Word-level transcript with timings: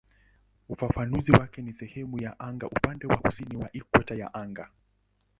Ufafanuzi 0.69 1.31
wake 1.31 1.61
ni 1.61 1.73
"sehemu 1.73 2.21
ya 2.23 2.39
anga 2.39 2.67
upande 2.67 3.07
wa 3.07 3.17
kusini 3.17 3.57
wa 3.57 3.71
ikweta 3.71 4.15
ya 4.15 4.33
anga". 4.33 4.69